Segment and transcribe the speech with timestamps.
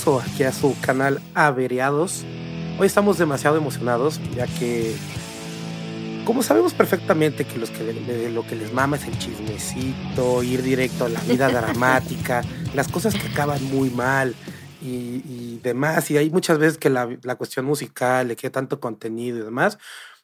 [0.00, 2.24] regreso aquí a su canal Averiados.
[2.78, 4.94] Hoy estamos demasiado emocionados, ya que,
[6.24, 11.04] como sabemos perfectamente que, los que lo que les mama es el chismecito, ir directo
[11.04, 12.42] a la vida dramática,
[12.74, 14.34] las cosas que acaban muy mal
[14.82, 19.38] y, demás, y hay muchas veces que la, la cuestión musical, le queda tanto contenido
[19.38, 19.78] y demás,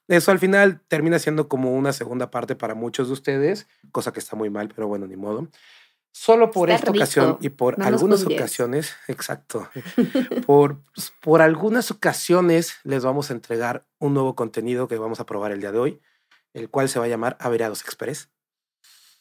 [0.08, 4.20] eso al final termina siendo como una segunda parte para muchos de ustedes, cosa que
[4.20, 5.48] está muy mal, pero bueno, ni modo.
[6.18, 9.68] Solo por esta ocasión y por algunas ocasiones, exacto,
[10.46, 10.80] por,
[11.20, 15.60] por algunas ocasiones les vamos a entregar un nuevo contenido que vamos a probar el
[15.60, 16.00] día de hoy,
[16.54, 18.30] el cual se va a llamar Averados Express,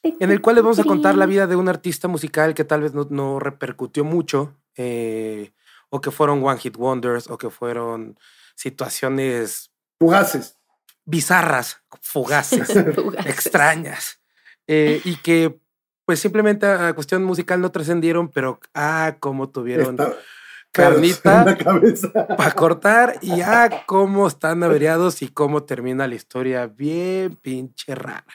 [0.04, 2.80] en el cual les vamos a contar la vida de un artista musical que tal
[2.80, 5.52] vez no, no repercutió mucho, eh,
[5.90, 8.18] o que fueron One Hit Wonders, o que fueron
[8.55, 9.70] situaciones...
[9.99, 10.57] Fugaces.
[11.04, 12.70] Bizarras, fugaces,
[13.26, 14.21] extrañas,
[14.65, 15.59] eh, y que
[16.05, 19.98] pues simplemente a cuestión musical no trascendieron, pero ah, cómo tuvieron
[20.71, 21.57] carnita
[22.37, 28.25] para cortar y ah, cómo están averiados y cómo termina la historia bien pinche rara.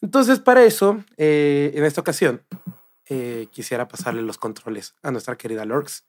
[0.00, 2.42] Entonces, para eso, eh, en esta ocasión,
[3.08, 6.04] eh, quisiera pasarle los controles a nuestra querida Lorx.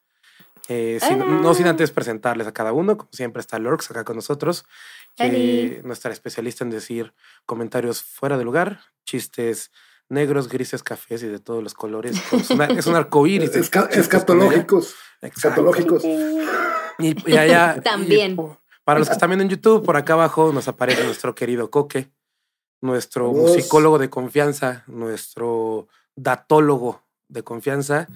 [0.70, 4.66] Eh, no sin antes presentarles a cada uno, como siempre está Lorx acá con nosotros,
[5.84, 7.14] nuestra especialista en decir
[7.46, 9.72] comentarios fuera de lugar, chistes
[10.14, 12.16] negros, grises, cafés y de todos los colores.
[12.78, 13.56] es un arco iris.
[13.92, 14.96] escatológicos.
[15.22, 16.04] Escatológicos.
[17.00, 17.82] Y, allá.
[17.84, 18.38] También.
[18.84, 22.12] para los que están viendo en YouTube, por acá abajo nos aparece nuestro querido Coque,
[22.82, 28.08] nuestro musicólogo de confianza, nuestro datólogo de confianza.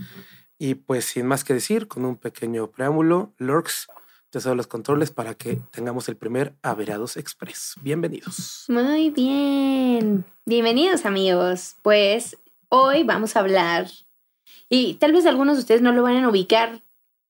[0.60, 3.88] Y pues sin más que decir, con un pequeño preámbulo, Lurks
[4.30, 7.76] te cedo los controles para que tengamos el primer Averados Express.
[7.82, 8.66] Bienvenidos.
[8.68, 10.26] Muy bien.
[10.46, 11.76] Bienvenidos amigos.
[11.82, 12.38] Pues
[12.70, 13.88] hoy vamos a hablar
[14.70, 16.84] y tal vez algunos de ustedes no lo van a ubicar,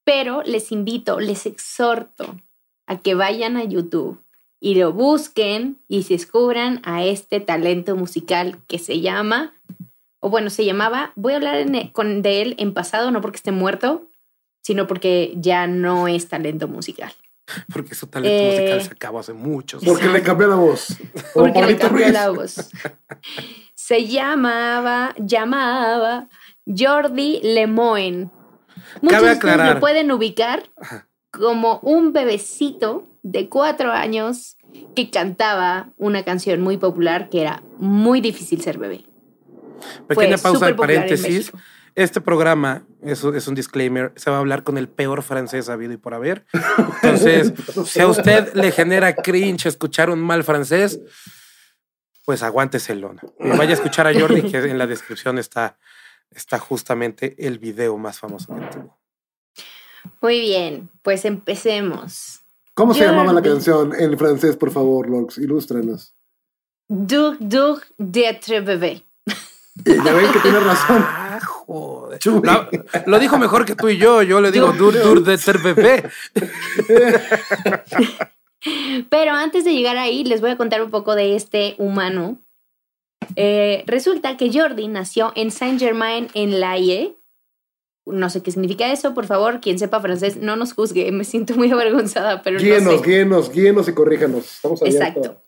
[0.04, 2.36] pero les invito, les exhorto
[2.88, 4.20] a que vayan a YouTube
[4.60, 9.54] y lo busquen y se descubran a este talento musical que se llama,
[10.20, 13.38] o bueno, se llamaba, voy a hablar e, con, de él en pasado, no porque
[13.38, 14.08] esté muerto,
[14.68, 17.14] sino porque ya no es talento musical.
[17.72, 20.88] Porque su talento musical se acabó hace muchos Porque le cambió la voz.
[21.34, 22.70] Porque le cambió la voz.
[23.76, 26.28] Se llamaba, llamaba
[26.66, 28.30] Jordi Lemoen.
[29.02, 30.70] Muchos de ustedes lo pueden ubicar
[31.32, 34.58] como un bebecito de cuatro años
[34.98, 39.06] que cantaba una canción muy popular que era muy difícil ser bebé.
[40.10, 41.54] Pequeña pausa de paréntesis.
[41.98, 45.94] Este programa, eso es un disclaimer, se va a hablar con el peor francés habido
[45.94, 46.46] y por haber.
[47.02, 47.52] Entonces,
[47.88, 51.00] si a usted le genera cringe escuchar un mal francés,
[52.24, 53.16] pues aguánteselo.
[53.40, 55.80] Y vaya a escuchar a Jordi, que en la descripción está,
[56.30, 59.00] está justamente el video más famoso que tuvo.
[60.22, 62.42] Muy bien, pues empecemos.
[62.76, 65.40] ¿Cómo se llamaba la canción en francés, por favor, Lox?
[65.40, 66.14] Ilústranos.
[66.88, 69.04] Dur, dur d'être bébé.
[69.84, 71.04] Ya ven que tiene razón.
[71.68, 74.24] Lo, dijo mejor que tú y yo.
[74.24, 76.10] Yo le digo dur, dur de ser bebé.
[79.10, 82.40] Pero antes de llegar ahí, les voy a contar un poco de este humano.
[83.36, 87.16] Eh, resulta que Jordi nació en Saint-Germain en Laye.
[88.06, 91.56] No sé qué significa eso, por favor, quien sepa francés, no nos juzgue, me siento
[91.56, 93.06] muy avergonzada, pero guíenos, no sé.
[93.06, 94.46] Guíenos, guíenos y corríjanos.
[94.46, 95.44] Estamos Exacto.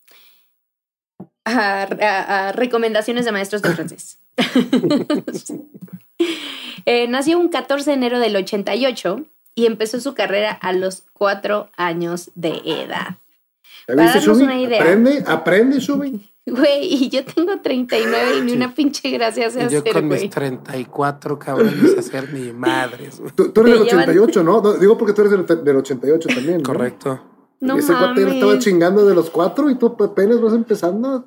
[1.46, 4.20] a, recomendaciones de maestros de francés.
[6.86, 9.26] Eh, nació un 14 de enero del 88
[9.56, 13.18] y empezó su carrera a los 4 años de edad.
[13.86, 14.82] Para darnos una idea.
[14.82, 16.30] Aprende, aprende, Shubi.
[16.50, 20.32] Güey, y yo tengo 39 y ni una pinche gracia se hacer, Yo con mis
[20.32, 23.22] 34 cabrones hacer ni madres.
[23.36, 24.62] Tú, eres del 88, ¿no?
[24.74, 26.64] Digo porque tú eres del, 88 también.
[26.64, 27.22] Correcto.
[27.60, 31.26] No Ese cuate estaba chingando de los cuatro y tú apenas vas empezando.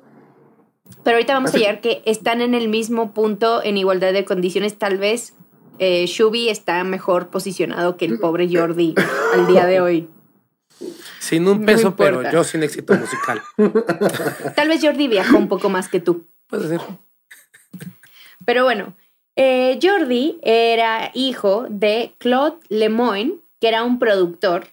[1.03, 4.77] Pero ahorita vamos a llegar que están en el mismo punto en igualdad de condiciones.
[4.77, 5.33] Tal vez
[5.79, 8.95] eh, Shubi está mejor posicionado que el pobre Jordi
[9.33, 10.09] al día de hoy.
[11.19, 13.41] Sin un peso, pero yo sin éxito musical.
[14.55, 16.27] Tal vez Jordi viajó un poco más que tú.
[16.47, 16.81] Puede ser.
[18.45, 18.93] Pero bueno,
[19.35, 24.67] eh, Jordi era hijo de Claude Lemoyne, que era un productor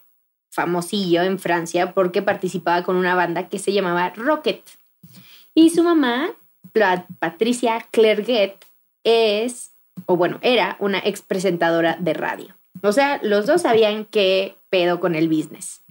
[0.50, 4.62] famosillo en Francia porque participaba con una banda que se llamaba Rocket.
[5.54, 6.30] Y su mamá,
[7.18, 8.64] Patricia Clerget,
[9.04, 9.72] es,
[10.06, 12.56] o bueno, era una ex presentadora de radio.
[12.82, 15.82] O sea, los dos sabían qué pedo con el business.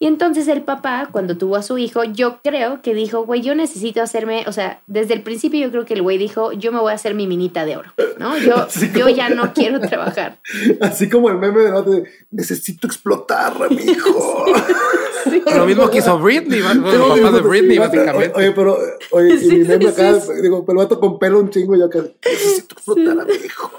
[0.00, 3.56] Y entonces el papá, cuando tuvo a su hijo, yo creo que dijo, güey, yo
[3.56, 6.78] necesito hacerme, o sea, desde el principio yo creo que el güey dijo, yo me
[6.78, 8.38] voy a hacer mi minita de oro, ¿no?
[8.38, 10.38] Yo, yo ya no quiero trabajar.
[10.80, 14.46] Así como el meme de, la de necesito explotar a mi hijo.
[15.56, 16.62] Lo mismo que hizo Britney.
[16.62, 18.32] Bueno, los papás de Britney, básicamente.
[18.36, 18.78] Oye, pero,
[19.10, 20.32] oye, y Sí, mi meme sí, acá, sí.
[20.40, 23.34] digo, pero el vato con pelo un chingo y yo acá, necesito explotar a mi
[23.34, 23.72] hijo.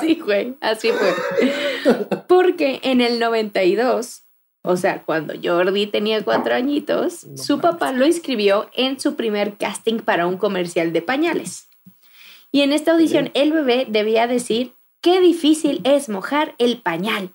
[0.00, 1.12] Sí, güey, así fue.
[2.28, 4.23] Porque en el 92,
[4.66, 9.58] o sea, cuando Jordi tenía cuatro añitos, No su papá lo inscribió en su primer
[9.58, 11.68] casting para un comercial de pañales.
[12.50, 14.72] Y en esta audición, el bebé debía decir,
[15.02, 17.34] qué difícil es mojar el pañal.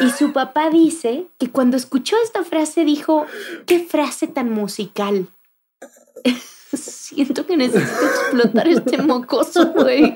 [0.00, 3.26] Y su papá dice que cuando escuchó esta frase dijo,
[3.66, 5.26] qué frase tan musical.
[6.72, 10.14] Siento que necesito explotar este mocoso, güey.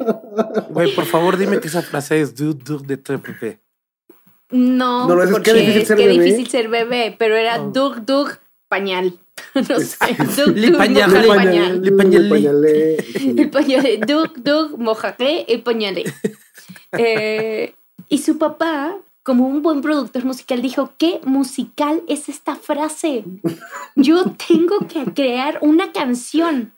[0.71, 3.64] Güey, por favor, dime que esa frase es du, du de TPP.
[4.51, 6.25] No, No, porque qué difícil ser qué bebé.
[6.25, 7.71] difícil ser bebé, pero era Oh.
[7.71, 8.29] dug dug
[8.69, 9.19] pañal.
[9.55, 9.97] No sé,
[10.37, 11.83] dug dug pañal, mojar le pañal.
[11.83, 12.29] Le pañalé.
[12.29, 12.97] pañalé.
[13.37, 16.05] El pañal, dug dug mojaré y pañalé.
[16.93, 17.75] Eh,
[18.09, 23.25] y su papá, como un buen productor musical, dijo, ¿qué musical es esta frase?
[23.97, 26.73] Yo tengo que crear una canción,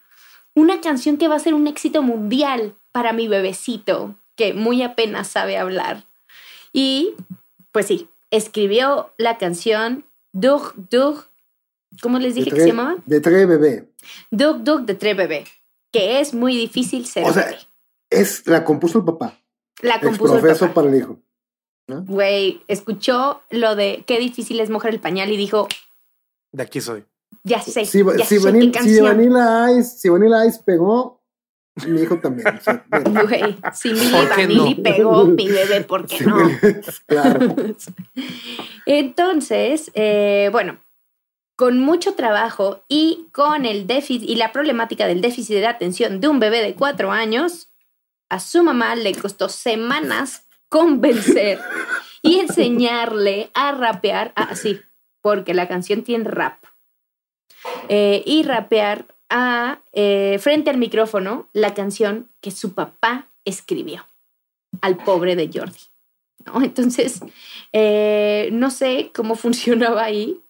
[0.55, 5.29] una canción que va a ser un éxito mundial para mi bebecito, que muy apenas
[5.29, 6.05] sabe hablar.
[6.73, 7.15] Y,
[7.77, 11.27] pues sí, escribió la canción Dug Dug,
[12.01, 12.97] ¿cómo les dije que se llamaba?
[13.05, 13.91] De tres bebé.
[14.31, 15.45] Dug Dug de Tre Bebé,
[15.93, 17.59] que es muy difícil ser O sea, bebé.
[18.09, 19.39] Es, la compuso el papá.
[19.83, 20.73] La compuso el papá.
[20.73, 21.19] para el hijo.
[21.87, 25.69] Güey, escuchó lo de qué difícil es mojar el pañal y dijo,
[26.53, 27.05] De aquí soy.
[27.45, 29.01] ya sé, Si, ya si, sé Vanilla, qué si.
[29.03, 31.16] Vanilla Ice, si Vanilla Ice pegó,
[31.85, 32.49] mi hijo también.
[32.49, 32.85] o sea.
[32.91, 34.83] Güey, si Milli ¿Por qué Vanilli no?
[34.83, 36.49] pegó, mi bebé, ¿por qué Sí, no?
[37.07, 37.55] claro.
[38.87, 40.79] Entonces, eh, bueno,
[41.57, 46.29] con mucho trabajo y con el déficit y la problemática del déficit de atención de
[46.29, 47.71] un bebé de cuatro años,
[48.29, 51.61] a su mamá le costó semanas convencer
[52.23, 54.81] y enseñarle a rapear así,
[55.23, 56.65] porque la canción tiene rap.
[57.89, 64.07] Eh, y rapear a, eh, frente al micrófono la canción que su papá escribió
[64.81, 65.81] al pobre de Jordi.
[66.45, 66.63] ¿no?
[66.63, 67.21] Entonces,
[67.73, 70.41] eh, no sé cómo funcionaba ahí,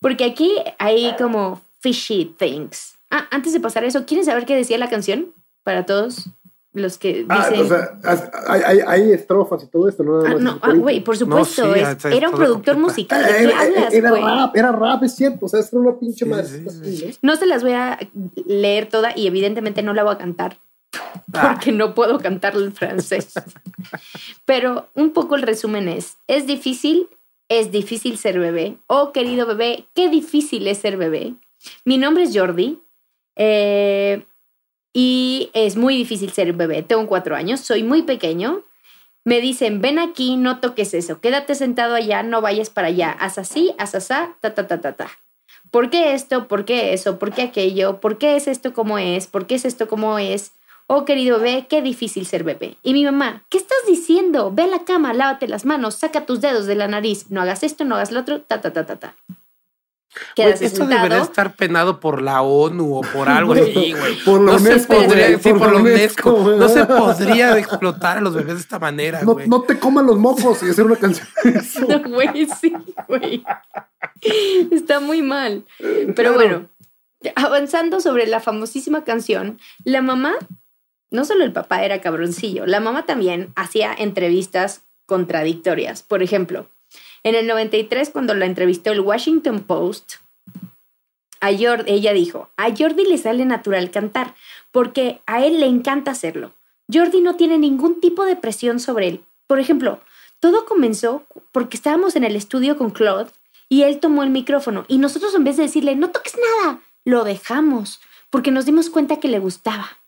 [0.00, 2.98] porque aquí hay como fishy things.
[3.10, 5.34] Ah, antes de pasar eso, ¿quieren saber qué decía la canción?
[5.62, 6.30] Para todos
[6.72, 7.64] los que Ah, dicen...
[7.64, 7.98] o sea,
[8.46, 10.22] hay, hay, hay estrofas y todo esto, ¿no?
[10.22, 13.24] Nada Ah, más no, ah, güey, por supuesto, sí, es- era un productor musical.
[13.24, 14.22] ¿De qué Era, hablas, era güey?
[14.22, 15.46] rap, era rap, es cierto.
[15.46, 16.46] O sea, es una pinche Sí, madre.
[16.46, 17.16] sí.
[17.22, 17.32] ¿no?
[17.32, 17.98] No se las voy a
[18.46, 20.58] leer toda y evidentemente no la voy a cantar
[21.32, 23.32] Ah, porque no puedo cantarlo en francés.
[24.44, 27.08] Pero un poco el resumen es, es difícil,
[27.48, 28.76] es difícil ser bebé.
[28.86, 31.34] Oh, querido bebé, qué difícil es ser bebé.
[31.84, 32.80] Mi nombre es Jordi
[33.36, 34.24] eh,
[34.92, 36.82] y es muy difícil ser bebé.
[36.82, 38.62] Tengo cuatro años, soy muy pequeño.
[39.24, 43.36] Me dicen, ven aquí, no toques eso, quédate sentado allá, no vayas para allá, haz
[43.38, 45.10] así, haz asá, ta, ta, ta, ta, ta.
[45.70, 46.48] ¿Por qué esto?
[46.48, 47.18] ¿Por qué eso?
[47.18, 48.00] ¿Por qué aquello?
[48.00, 49.26] ¿Por qué es esto como es?
[49.26, 50.52] ¿Por qué es esto como es?
[50.86, 52.76] Oh, querido bebé, qué difícil ser bebé.
[52.82, 54.50] Y mi mamá, ¿qué estás diciendo?
[54.52, 57.62] Ve a la cama, lávate las manos, saca tus dedos de la nariz, no hagas
[57.62, 59.14] esto, no hagas lo otro, ta, ta, ta, ta, ta.
[60.36, 61.02] Esto sentado.
[61.02, 64.16] debería estar penado por la ONU o por algo así, güey.
[64.24, 66.32] Por la No se UNESCO, podría, sí, por la UNESCO.
[66.32, 66.58] güey.
[66.58, 69.48] No se podría explotar a los bebés de esta manera, No, güey.
[69.48, 71.26] no te coman los mocos y hacer una canción.
[71.88, 72.72] No, güey, sí,
[73.08, 73.44] güey.
[74.70, 75.64] Está muy mal.
[75.78, 76.34] Pero Claro.
[76.34, 76.68] bueno,
[77.36, 80.34] avanzando sobre la famosísima canción, la mamá,
[81.10, 86.02] no solo el papá era cabroncillo, la mamá también hacía entrevistas contradictorias.
[86.02, 86.68] Por ejemplo,
[87.22, 90.14] en el 93, cuando la entrevistó el Washington Post,
[91.40, 94.34] a Jordi, ella dijo, a Jordi le sale natural cantar,
[94.70, 96.52] porque a él le encanta hacerlo.
[96.92, 99.24] Jordi no tiene ningún tipo de presión sobre él.
[99.46, 100.00] Por ejemplo,
[100.38, 103.30] todo comenzó porque estábamos en el estudio con Claude
[103.68, 107.24] y él tomó el micrófono y nosotros en vez de decirle, no toques nada, lo
[107.24, 108.00] dejamos
[108.30, 109.98] porque nos dimos cuenta que le gustaba.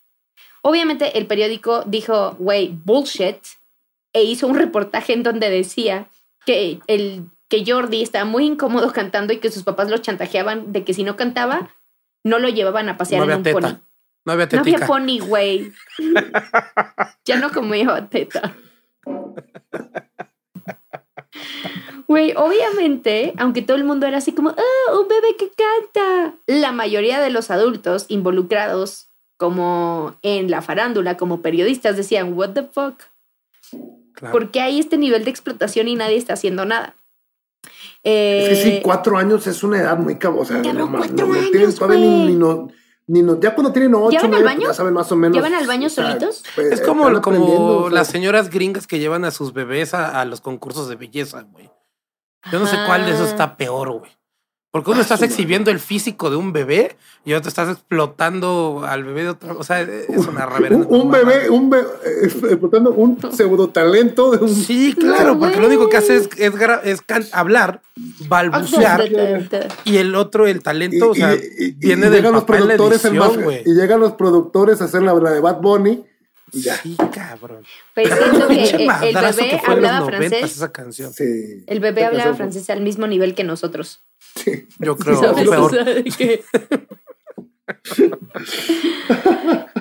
[0.62, 3.38] Obviamente el periódico dijo, güey, bullshit,
[4.12, 6.08] e hizo un reportaje en donde decía
[6.46, 10.84] que, el, que Jordi estaba muy incómodo cantando y que sus papás lo chantajeaban de
[10.84, 11.70] que si no cantaba,
[12.24, 13.60] no lo llevaban a pasear No en un teta.
[13.60, 13.78] pony.
[14.24, 14.86] No había No había tetica.
[14.86, 15.72] pony, güey.
[17.24, 18.54] ya no comía teta.
[22.06, 26.34] Güey, obviamente, aunque todo el mundo era así como, ¡ah, un bebé que canta!
[26.46, 29.08] La mayoría de los adultos involucrados,
[29.38, 33.02] como en la farándula, como periodistas, decían, ¿What the fuck?
[34.14, 34.32] Claro.
[34.32, 36.96] ¿Por qué hay este nivel de explotación y nadie está haciendo nada?
[38.02, 40.40] Es que sí, Eh, cuatro años es una edad muy cabo.
[40.40, 42.68] O sea, no, cuatro no, años, tienen todavía ni, no-
[43.06, 44.66] ni no- ya cuando tienen ocho, ¿Ya van al baño?
[44.68, 45.36] ya saben más o menos.
[45.36, 46.42] ¿Ya van al baño o sea, solitos?
[46.54, 50.20] pues, Es como, como o sea, las señoras gringas que llevan a sus bebés a,
[50.20, 51.70] a los concursos de belleza, güey.
[52.50, 54.10] Yo no sé cuál de esos está peor, güey.
[54.72, 59.04] Porque uno Ah, estás exhibiendo el físico de un bebé y otro estás explotando al
[59.04, 59.52] bebé de otra.
[59.52, 60.86] O sea, es una reverenda.
[60.88, 61.86] Un, un bebé, un bebé,
[62.24, 64.48] explotando un pseudo talento de un.
[64.48, 67.82] Sí, claro, porque lo único que hace es, hablar,
[68.28, 69.04] balbucear.
[69.84, 71.36] Y el otro, el talento, o sea,
[71.76, 73.62] viene del llegan los en productores en edición, base- güey.
[73.66, 76.02] y llegan los productores a hacer la, la de Bad Bunny
[76.50, 76.76] y ya.
[76.76, 77.62] Sí, cabrón.
[77.94, 80.56] Pues siento que el bebé en hablaba 90 francés.
[80.56, 81.12] esa canción.
[81.12, 81.64] Sí.
[81.66, 84.00] El bebé hablaba francés al mismo nivel que nosotros.
[84.36, 84.66] Sí.
[84.78, 85.48] Yo creo, ¿Sabes?
[85.48, 85.60] peor.
[85.60, 86.44] O sea, de que-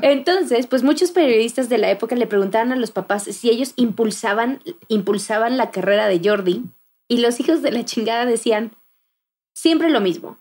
[0.01, 4.61] Entonces, pues muchos periodistas de la época le preguntaban a los papás si ellos impulsaban,
[4.87, 6.63] impulsaban la carrera de Jordi
[7.07, 8.75] y los hijos de la chingada decían
[9.53, 10.37] siempre lo mismo.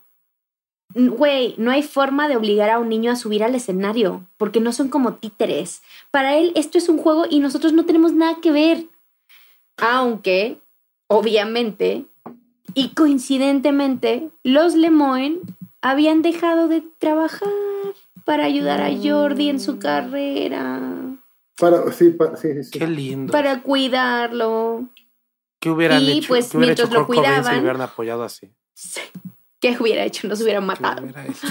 [0.93, 4.73] Güey, no hay forma de obligar a un niño a subir al escenario porque no
[4.73, 5.81] son como títeres.
[6.11, 8.85] Para él esto es un juego y nosotros no tenemos nada que ver.
[9.77, 10.59] Aunque,
[11.07, 12.05] obviamente,
[12.73, 15.39] y coincidentemente, los Lemoen
[15.81, 17.49] habían dejado de trabajar
[18.25, 20.79] para ayudar a Jordi en su carrera,
[21.57, 22.79] Para, sí, pa- sí, sí, sí.
[22.79, 23.31] Qué lindo.
[23.31, 24.87] para cuidarlo.
[25.59, 26.29] ¿Qué hubieran Y, hecho?
[26.29, 28.49] pues, ¿Qué hubiera hecho mientras lo si cuidaban- lo hubieran apoyado así?
[29.59, 30.27] ¿Qué hubiera hecho?
[30.27, 31.03] Nos hubiera ¿Qué matado.
[31.03, 31.47] hubiera hecho?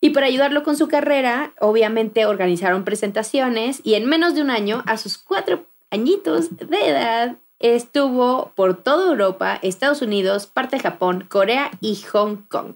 [0.00, 4.82] Y para ayudarlo con su carrera, obviamente organizaron presentaciones y en menos de un año,
[4.86, 11.26] a sus cuatro añitos de edad, estuvo por toda Europa, Estados Unidos, parte de Japón,
[11.28, 12.74] Corea y Hong Kong.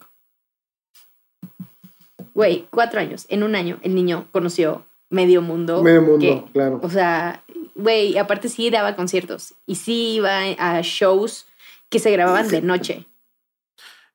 [2.35, 3.26] Güey, cuatro años.
[3.28, 5.83] En un año el niño conoció medio mundo.
[5.83, 6.81] Medio mundo, que- claro.
[6.83, 7.43] O sea,
[7.75, 11.47] güey, aparte sí daba conciertos y sí iba a shows
[11.88, 13.07] que se grababan de noche.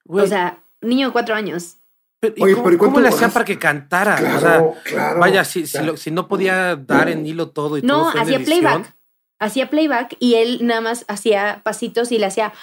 [0.08, 1.78] O sea, niño de cuatro años.
[2.20, 4.16] pero, ¿y oye, cómo, pero ¿y cómo cuánto le hacían para que cantara?
[4.18, 5.20] Claro, o sea, claro.
[5.20, 5.88] vaya, si, si, Claro.
[5.94, 8.94] lo- si no podía dar en hilo todo y todo No, fue en hacía playback.
[9.42, 12.54] Hacía playback y él nada más hacía pasitos y le hacía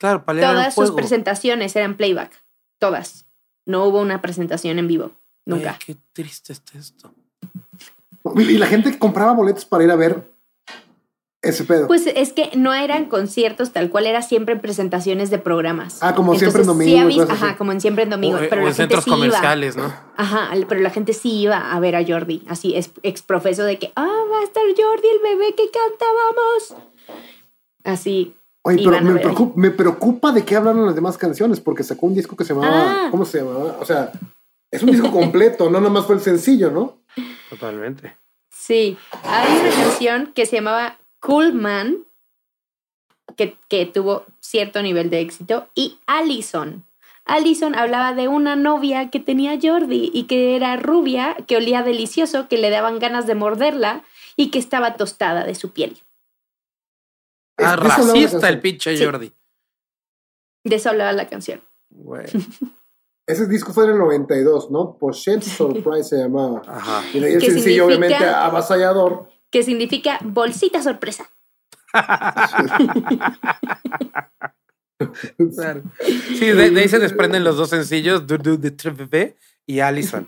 [0.00, 2.42] Claro, todas sus presentaciones eran playback.
[2.78, 3.26] Todas.
[3.66, 5.12] No hubo una presentación en vivo.
[5.44, 5.78] Nunca.
[5.84, 7.12] qué triste está esto.
[8.36, 10.29] Y la gente compraba boletos para ir a ver
[11.42, 11.86] ese pedo.
[11.86, 16.02] Pues es que no eran conciertos tal cual, era siempre presentaciones de programas.
[16.02, 17.56] Ah, como siempre en Entonces, domingo sí ajá, así.
[17.56, 18.36] como en siempre en domingo.
[18.36, 19.16] o, pero o la en gente centros sí iba.
[19.18, 19.92] comerciales, ¿no?
[20.16, 23.92] Ajá, pero la gente sí iba a ver a Jordi, así es exprofeso de que,
[23.96, 26.84] ah, va a estar Jordi, el bebé que canta, vamos.
[27.84, 32.06] Así, Oye, pero me preocupa, me preocupa de qué hablaron las demás canciones, porque sacó
[32.06, 33.06] un disco que se llamaba.
[33.06, 33.08] Ah.
[33.10, 33.78] ¿Cómo se llamaba?
[33.80, 34.12] O sea,
[34.70, 36.98] es un disco completo, no nomás fue el sencillo, ¿no?
[37.48, 38.16] Totalmente.
[38.50, 42.04] Sí, hay una canción que se llamaba Cool Man,
[43.36, 46.84] que, que tuvo cierto nivel de éxito, y Allison.
[47.26, 52.48] Allison hablaba de una novia que tenía Jordi y que era rubia, que olía delicioso,
[52.48, 54.02] que le daban ganas de morderla
[54.36, 55.98] y que estaba tostada de su piel.
[57.58, 59.04] Ah, racista el pinche Sí.
[59.04, 59.32] Jordi.
[60.64, 61.62] De eso hablaba la canción.
[61.90, 62.26] Güey.
[63.26, 64.96] Ese disco fue en el 92, ¿no?
[64.98, 66.62] Pochette Surprise se llamaba.
[66.66, 67.04] Ajá.
[67.14, 68.08] Y de ahí el ¿Qué sencillo, significa?
[68.08, 69.28] obviamente, avasallador.
[69.50, 71.28] Que significa bolsita sorpresa.
[75.54, 75.82] Claro.
[76.38, 80.26] Sí, de, de ahí se desprenden los dos sencillos, Du Du de Treveve y Allison.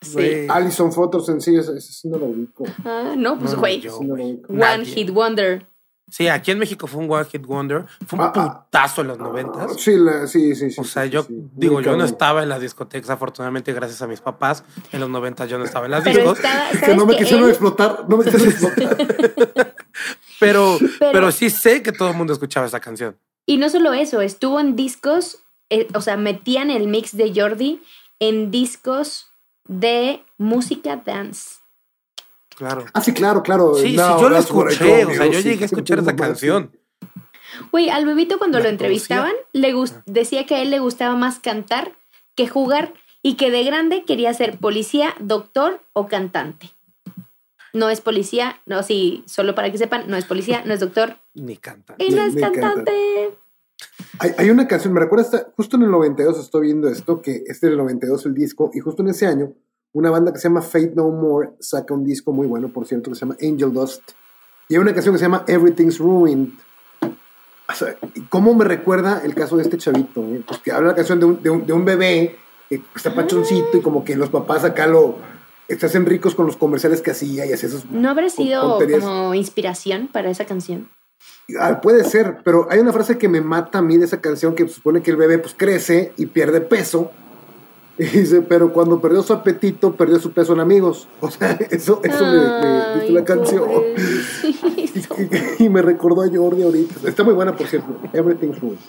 [0.00, 0.46] Sí.
[0.48, 2.64] Allison fue otro sencillo, ese, sí no lo ubico.
[2.84, 3.82] Ah, no, pues güey.
[3.82, 3.96] no.
[3.96, 4.86] One Nadie.
[4.86, 5.66] Hit Wonder.
[6.10, 7.86] Sí, aquí en México fue un One Hit Wonder.
[8.06, 8.64] Fue un Ah, ah.
[8.64, 9.80] putazo en los noventas.
[9.80, 10.80] Sí, la- sí, sí, sí.
[10.80, 11.48] O sea, sí, yo sí, sí.
[11.54, 14.64] digo, yo no estaba en las discotecas, afortunadamente, gracias a mis papás.
[14.92, 16.38] En los noventas yo no estaba en las discos.
[16.38, 18.96] estaba, Que ¿sabes no me que quisieron él- explotar, no me quisieron explotar.
[20.40, 23.16] Pero, pero, Pero- sí sé que todo el mundo escuchaba esa canción.
[23.46, 25.38] Y no solo eso, estuvo en discos,
[25.70, 27.82] eh, o sea, metían el mix de Jordi
[28.18, 29.26] en discos
[29.66, 31.56] de música dance.
[32.60, 32.84] Claro.
[32.92, 33.74] Ah, sí, claro, claro.
[33.74, 35.06] Sí, sí, yo I escuché.
[35.06, 36.70] O sea, yo sí, llegué a escuchar esa canción.
[37.72, 40.02] Güey, al bebito cuando ¿La lo entrevistaban, le Ah.
[40.04, 41.92] decía que a él le gustaba más cantar
[42.34, 46.70] que jugar y que de grande quería ser policía, doctor o cantante.
[47.72, 51.16] No es policía, no, sí, solo para que sepan, no es policía, no es doctor
[51.34, 51.94] Ni canta.
[51.96, 52.60] y no es canta.
[52.60, 53.38] cantante.
[54.18, 57.42] Hay, hay una canción, me recuerda, esta- justo en el 92 estoy viendo esto, que
[57.46, 59.54] es del 92 el disco, y justo en ese año,
[59.92, 63.10] una banda que se llama Fate No More saca un disco muy bueno, por cierto,
[63.10, 64.02] que se llama Angel Dust.
[64.68, 66.50] Y hay una canción que se llama Everything's Ruined.
[67.68, 70.22] O sea, ¿y ¿cómo me recuerda el caso de este chavito?
[70.24, 70.42] eh?
[70.46, 72.36] Pues que habla la canción de un, de un- de un bebé
[72.68, 75.16] que está pachoncito y como que los papás acá lo
[75.68, 79.00] se hacen ricos con los comerciales que hacía y hacía esos ¿No habrá sido tonterías.
[79.04, 80.88] como inspiración para esa canción?
[81.60, 84.56] Ah, puede ser, pero hay una frase que me mata a mí de esa canción
[84.56, 87.12] que supone que el bebé pues crece y pierde peso.
[88.02, 91.06] Y dice, pero cuando perdió su apetito, perdió su peso en amigos.
[91.20, 93.68] O sea, eso, eso me, me la canción.
[95.58, 97.06] Y, y me recordó a Jordi ahorita.
[97.06, 97.88] Está muy buena, por cierto.
[98.14, 98.80] Everything's Rules.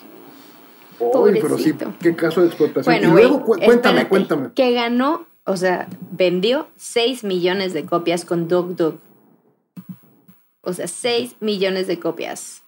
[1.00, 2.86] Uy, pero sí, qué caso de explotación.
[2.96, 4.50] Bueno, y luego, cu- cuéntame, espérate, cuéntame.
[4.54, 8.96] Que ganó, o sea, vendió 6 millones de copias con Dog Dog.
[10.62, 12.62] O sea, 6 millones de copias.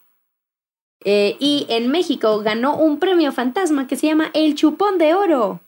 [1.05, 5.61] Eh, y en México ganó un premio fantasma que se llama El Chupón de Oro.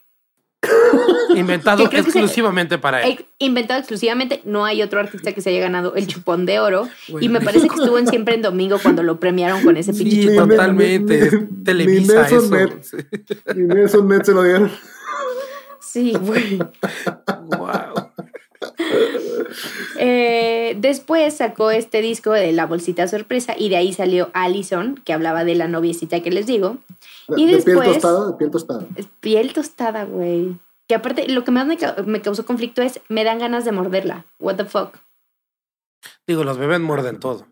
[1.36, 3.26] Inventado se- exclusivamente para él.
[3.40, 6.88] Inventado exclusivamente, no hay otro artista que se haya ganado el Chupón de Oro.
[7.20, 10.16] Y me parece que estuvo en Siempre en Domingo cuando lo premiaron con ese pinche
[10.22, 10.50] Sí, chupón.
[10.50, 11.48] totalmente.
[11.64, 12.50] Televisa eso.
[12.50, 12.98] Met- Sí.
[13.56, 14.72] Y Nelson Net se lo dieron.
[15.82, 16.60] Sí, güey.
[17.48, 18.05] Wow.
[19.98, 25.14] Eh, después sacó este disco de La Bolsita Sorpresa y de ahí salió Allison, que
[25.14, 26.78] hablaba de la noviecita que les digo.
[27.36, 28.86] Y de piel después- tostada, de piel tostada.
[29.20, 30.56] Piel tostada, güey.
[30.88, 34.26] Que aparte, lo que más me, me causó conflicto es, me dan ganas de morderla.
[34.40, 34.98] What the fuck.
[36.28, 37.48] Digo, los bebés muerden todo.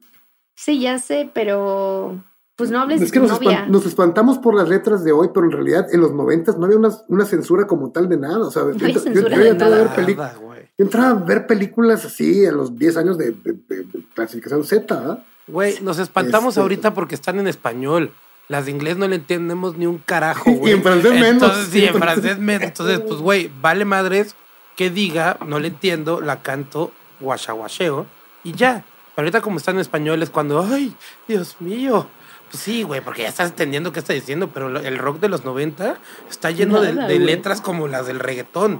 [0.55, 2.23] Sí, ya sé, pero...
[2.55, 3.65] Pues no hables Es que de nos, novia.
[3.65, 6.65] espan- nos espantamos por las letras de hoy, pero en realidad en los noventas no
[6.65, 8.39] había una, una censura como tal de nada.
[8.45, 10.35] O sea, yo- hay yo- censura yo de entraba a ver nada.
[10.77, 14.63] yo entraba a ver películas así a los 10 años de, de- de- de clasificación
[14.63, 14.93] Z.
[14.95, 15.23] ¿ah?
[15.47, 18.11] Güey, nos espantamos Este- ahorita porque están en español.
[18.49, 20.73] Las de inglés no le entendemos ni un carajo, Y güey.
[20.73, 21.29] en francés menos.
[21.43, 22.67] Entonces, sí, en francés menos.
[22.67, 24.35] Entonces, pues, güey, vale madres
[24.75, 28.05] que diga, no le entiendo, la canto, guachaguacheo,
[28.43, 28.83] y ya.
[29.15, 30.95] Pero ahorita como está en español es cuando, ay,
[31.27, 32.07] Dios mío.
[32.53, 35.43] Pues sí, güey, porque ya estás entendiendo qué está diciendo, pero el rock de los
[35.43, 35.97] 90
[36.29, 37.25] está lleno de, Nada, de güey.
[37.25, 38.79] letras como las del reggaetón.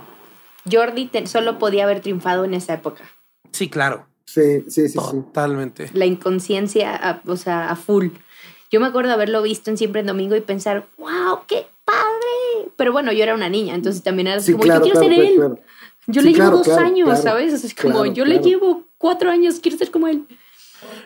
[0.72, 3.04] Jordi te- solo podía haber triunfado en esa época.
[3.52, 4.96] Sí, claro, Sí, sí, sí, sí.
[5.00, 5.90] totalmente.
[5.94, 8.10] La inconsciencia, a- o sea, a full.
[8.72, 12.72] Yo me acuerdo haberlo visto en Siempre en Domingo y pensar, wow, qué padre.
[12.78, 15.00] Pero bueno, yo era una niña, entonces también era así Sí, como, claro, yo quiero
[15.08, 15.36] claro, ser él.
[15.36, 15.60] claro.
[16.06, 17.24] Yo Sí, le llevo dos claro, años, claro.
[17.24, 17.54] ¿sabes?
[17.54, 18.30] O sea, es como, Claro, yo claro.
[18.30, 20.26] le llevo cuatro años, quiero ser como él.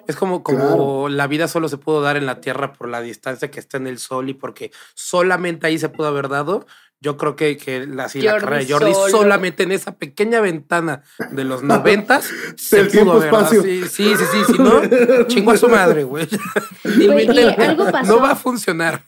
[0.07, 1.09] Es como, como Claro.
[1.09, 3.87] la vida solo se pudo dar en la Tierra por la distancia que está en
[3.87, 6.65] el Sol y porque solamente ahí se pudo haber dado.
[6.99, 9.09] Yo creo que, que la, sí, la Jordi carrera de Jordi solo.
[9.09, 13.49] solamente en esa pequeña ventana de los noventas se Del pudo haber dado.
[13.61, 14.81] Sí, sí, sí, sí, si no,
[15.27, 16.27] chingo a su madre, güey.
[17.91, 18.15] Pasó.
[18.15, 19.03] No va a funcionar.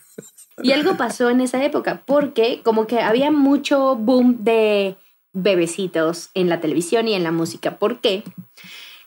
[0.62, 4.97] Y algo pasó en esa época, porque como que había mucho boom de
[5.34, 7.79] bebecitos en la televisión y en la música.
[7.79, 8.23] ¿Por qué?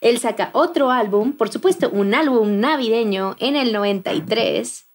[0.03, 4.87] Él saca otro álbum, por supuesto, un álbum navideño en el 93,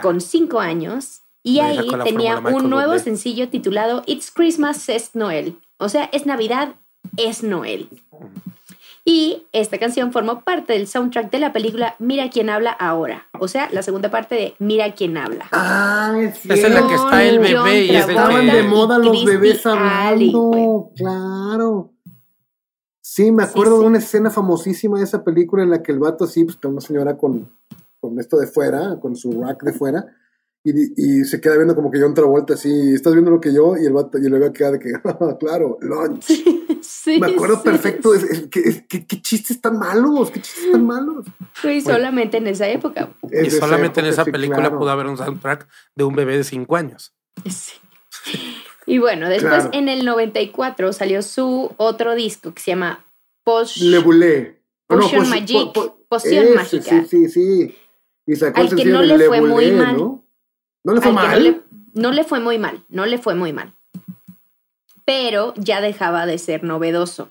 [0.00, 3.04] con cinco años, y ahí tenía un nuevo Bublé.
[3.04, 5.58] sencillo titulado It's Christmas, es Noel.
[5.76, 6.76] O sea, es Navidad,
[7.18, 7.90] es Noel.
[9.04, 13.26] Y esta canción formó parte del soundtrack de la película Mira quién habla ahora.
[13.38, 15.46] O sea, la segunda parte de Mira quién habla.
[15.52, 18.62] Ah, es Es en la que está el bebé John y es el Estaban de
[18.62, 20.90] moda los bebés Alley, hablando.
[20.96, 21.93] Claro.
[23.14, 23.80] Sí, me acuerdo sí.
[23.82, 26.66] de una escena famosísima de esa película en la que el vato así, pues está
[26.66, 27.48] una señora con,
[28.00, 30.04] con esto de fuera, con su rack de fuera,
[30.64, 33.76] y, y se queda viendo como que John Travolta así, estás viendo lo que yo,
[33.76, 34.90] y el vato, y el bebé queda de que,
[35.38, 36.24] claro, lunch.
[36.82, 38.24] Sí, Me acuerdo sí, perfecto, sí.
[38.24, 41.24] es- es- que- que- qué chistes tan malos, qué chistes tan malos.
[41.52, 43.10] Fue solamente en esa época.
[43.30, 44.78] Y solamente en esa sí, película claro.
[44.78, 47.14] pudo haber un soundtrack de un bebé de cinco años.
[47.48, 47.74] Sí.
[48.86, 49.70] Y bueno, después Claro.
[49.72, 53.03] en el 94 salió su otro disco que se llama
[53.80, 54.60] Le Boulé.
[54.88, 57.04] No, no, Potion Magic, po- po- Poción ese, Mágica.
[57.04, 57.78] Sí, sí, sí.
[58.26, 59.96] Y sacó Al el que no le Le fue muy mal.
[59.96, 60.24] ¿no?
[60.84, 61.30] ¿No le fue al mal?
[61.30, 61.60] no le,
[61.94, 63.74] no le fue muy mal, no le fue muy mal.
[65.04, 67.30] Pero ya dejaba de ser novedoso.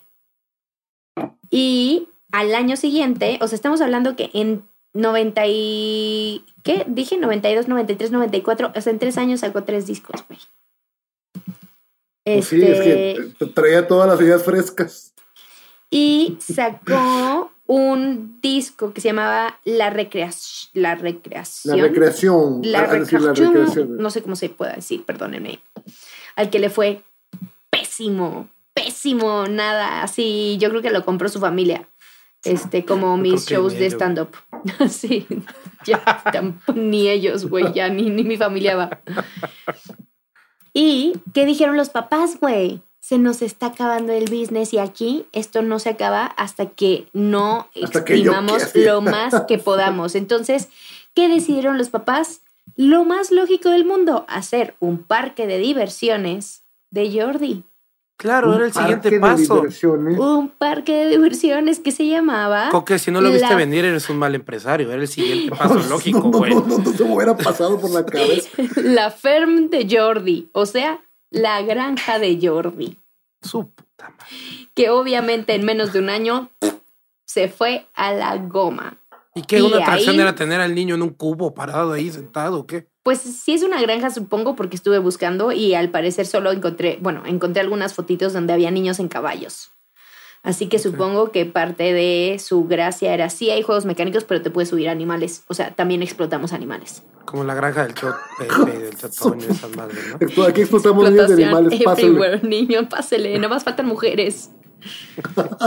[1.49, 6.45] Y al año siguiente, o sea, estamos hablando que en 90 y...
[6.63, 6.85] ¿Qué?
[6.87, 8.71] Dije 92, 93, 94.
[8.75, 10.39] O sea, en tres años sacó tres discos, güey.
[12.25, 15.12] Pues sí, es Este, que traía todas las ideas frescas.
[15.93, 20.71] Y sacó un disco que se llamaba La, Recreación.
[20.73, 21.79] la La Recreación.
[21.79, 22.61] recreación.
[22.63, 23.97] La ah, es decir, la recreación, recreación.
[23.97, 25.59] no sé cómo se pueda decir, perdónenme.
[26.35, 27.03] Al que le fue
[27.69, 30.01] pésimo, pésimo, nada.
[30.01, 31.87] Así, yo creo que lo compró su familia.
[32.43, 34.29] Este, como mis shows de stand-up.
[34.89, 35.27] sí,
[35.85, 38.99] ya tampoco- ni ellos, güey, ya ni, ni mi familia va.
[40.73, 42.81] ¿Y qué dijeron los papás, güey?
[43.05, 47.67] Se nos está acabando el business y aquí esto no se acaba hasta que no
[47.83, 48.93] Hasta que exprimamos quiera.
[48.93, 50.15] lo más que podamos.
[50.15, 50.69] Entonces,
[51.13, 52.43] ¿qué decidieron los papás?
[52.77, 57.63] Lo más lógico del mundo, hacer un parque de diversiones de Jordi.
[58.15, 59.55] Claro, Un era el siguiente parque de paso.
[59.55, 60.17] diversiones.
[60.17, 62.69] Un parque de diversiones que se llamaba.
[62.69, 64.89] Coque, si no lo viste La- venir, eres un mal empresario.
[64.89, 66.55] Era el siguiente paso No, lógico, no, güey.
[66.55, 68.49] No, no, no, se me hubiera pasado por la cabeza.
[68.77, 71.01] La Ferm de Jordi, o sea,
[71.33, 72.99] la granja de Jordi,
[73.41, 74.69] Su puta madre.
[74.73, 76.49] que obviamente en menos de un año
[77.25, 78.97] se fue a la goma.
[79.35, 79.61] ¿Y qué?
[79.63, 82.87] ¿Una atracción ahí- era tener al niño en un cubo parado ahí sentado o qué?
[83.03, 87.23] Pues sí es una granja, supongo, porque estuve buscando y al parecer solo encontré, bueno,
[87.25, 89.71] encontré algunas fotitos donde había niños en caballos.
[90.43, 94.51] Así que supongo que parte de su gracia era sí hay juegos mecánicos, pero te
[94.51, 95.43] puedes subir animales.
[95.47, 97.01] O sea, también explotamos animales.
[97.23, 100.27] Como la granja del Pepe, del Chatoño, esas madres, ¿no?
[100.27, 101.81] Esto- Aquí explotamos niños de animales.
[101.83, 102.09] Pásenle.
[102.09, 104.51] everywhere, niño, pásele, no más faltan mujeres.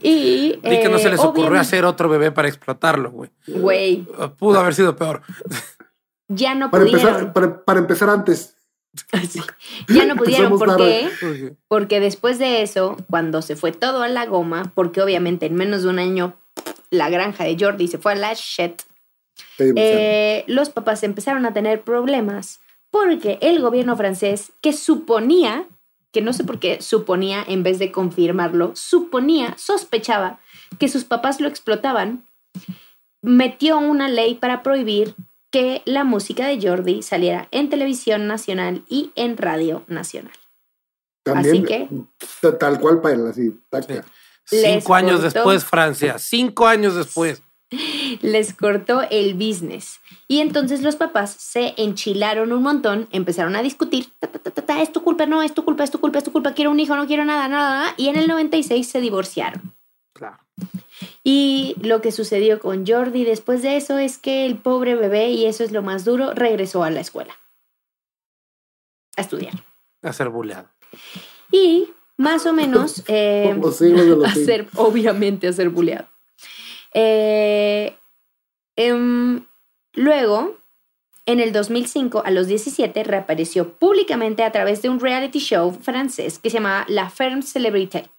[0.00, 3.30] y Y que no se les eh, ocurrió obviamente- hacer otro bebé para explotarlo, güey.
[3.46, 4.06] Güey,
[4.38, 5.22] Pudo haber sido peor.
[6.28, 7.08] ya no Para pudieron.
[7.08, 8.54] empezar, para, para empezar antes.
[9.28, 9.40] Sí.
[9.88, 11.10] Ya no pudieron, ¿por qué?
[11.68, 15.82] Porque después de eso, cuando se fue todo a la goma, porque obviamente en menos
[15.82, 16.34] de un año
[16.90, 18.82] la granja de Jordi se fue a la shit,
[19.58, 25.66] eh, los papás empezaron a tener problemas porque el gobierno francés, que suponía,
[26.12, 30.40] que no sé por qué suponía en vez de confirmarlo, suponía, sospechaba
[30.78, 32.24] que sus papás lo explotaban,
[33.22, 35.14] metió una ley para prohibir
[35.52, 40.32] que la música de Jordi saliera en televisión nacional y en radio nacional.
[41.22, 41.88] también, así que-
[42.40, 43.52] ta- Tal cual para él, así.
[43.70, 44.04] taca.
[44.44, 45.24] Cinco años cortó.
[45.38, 46.18] después, Francia.
[46.18, 47.42] Cinco años después.
[48.22, 50.00] les cortó el business.
[50.28, 54.62] Y entonces los papás se enchilaron un montón, empezaron a discutir, ta, ta, ta, ta,
[54.62, 56.70] ta, es tu culpa, no, es tu culpa, es tu culpa, es tu culpa, quiero
[56.70, 57.94] un hijo, no quiero nada, nada, nada.
[57.96, 59.74] Y en el 96 se divorciaron.
[61.24, 65.46] Y lo que sucedió con Jordi después de eso es que el pobre bebé, y
[65.46, 67.36] eso es lo más duro, regresó a la escuela
[69.16, 69.54] a estudiar.
[70.02, 70.68] A ser buleado.
[71.50, 73.02] Y más o menos...
[73.08, 76.08] eh, de a ser, obviamente a ser buleado.
[76.94, 77.96] Eh,
[78.76, 79.44] em,
[79.94, 80.58] luego,
[81.26, 86.38] en el 2005, a los 17, reapareció públicamente a través de un reality show francés
[86.38, 88.10] que se llamaba La Ferme Célébrité.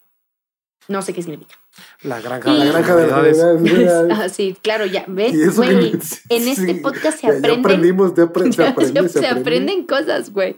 [0.88, 1.63] No sé qué significa.
[2.04, 4.10] La granja, Y- La granja de las.
[4.20, 5.34] Ah, sí, claro, ya ven.
[5.36, 5.92] Y eso que- güey,
[6.30, 7.60] en este sí, podcast se ya- ya aprenden.
[7.60, 9.40] aprendimos, ya apre- se aprende, se se aprende.
[9.42, 10.58] aprenden cosas, güey.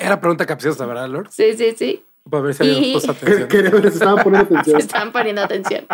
[0.00, 1.28] Era pregunta capciosa, ¿verdad, Lord?
[1.30, 2.04] Sí, sí, sí.
[2.30, 3.48] Para ver si Y- Que- atención.
[3.82, 4.78] que se estaban poniendo Se atención.
[4.80, 5.86] estaban poniendo atención.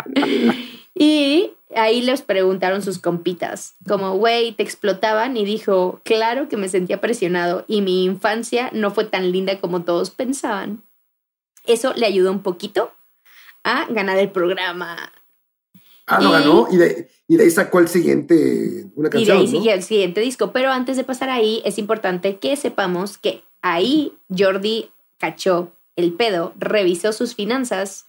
[0.93, 6.69] Y ahí les preguntaron sus compitas, como, güey, te explotaban y dijo, claro que me
[6.69, 10.81] sentía presionado y mi infancia no fue tan linda como todos pensaban.
[11.65, 12.91] Eso le ayudó un poquito
[13.63, 15.11] a ganar el programa.
[16.07, 19.17] Ah, lo Y- ganó y de, y de ahí sacó el siguiente, una Y de
[19.17, 19.51] canción, ahí ¿no?
[19.51, 20.51] sigue el siguiente disco.
[20.51, 26.53] Pero antes de pasar ahí, es importante que sepamos que ahí Jordi cachó el pedo,
[26.57, 28.07] revisó sus finanzas